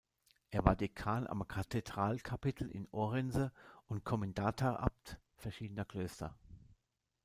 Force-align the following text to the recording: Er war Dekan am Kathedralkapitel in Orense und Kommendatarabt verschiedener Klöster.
Er 0.49 0.65
war 0.65 0.75
Dekan 0.75 1.27
am 1.27 1.47
Kathedralkapitel 1.47 2.67
in 2.71 2.87
Orense 2.89 3.51
und 3.85 4.03
Kommendatarabt 4.03 5.19
verschiedener 5.35 5.85
Klöster. 5.85 6.35